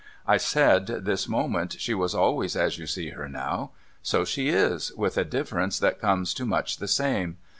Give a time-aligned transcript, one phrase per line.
[0.25, 3.69] I said, this moment, she was always as you see her now.
[4.01, 7.37] So she is, with a difference that comes to much the same.